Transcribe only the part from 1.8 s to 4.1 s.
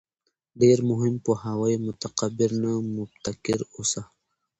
متکبِّر نه، مُبتَکِر اوسه